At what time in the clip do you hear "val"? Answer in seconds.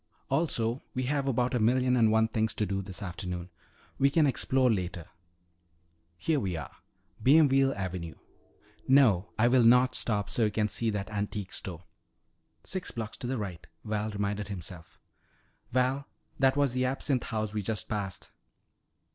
13.85-14.09, 15.71-16.07